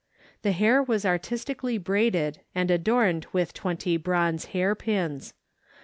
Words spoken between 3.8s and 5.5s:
bronze hairpins.